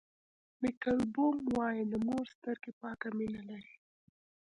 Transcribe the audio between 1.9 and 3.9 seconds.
مور سترګې پاکه مینه لري.